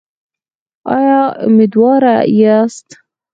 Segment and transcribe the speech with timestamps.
[0.95, 2.87] ایا امیدواره یاست؟